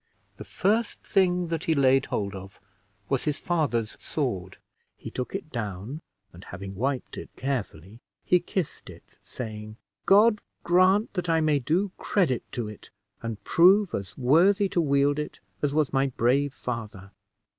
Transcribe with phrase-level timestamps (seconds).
[0.37, 2.59] The first thing that he laid hold of
[3.07, 4.57] was his father's sword;
[4.97, 6.01] he took it down,
[6.33, 9.77] and having wiped it carefully, he kissed it, saying,
[10.07, 12.89] "God grant that I may do credit to it,
[13.21, 17.11] and prove as worthy to wield it as was my brave father!"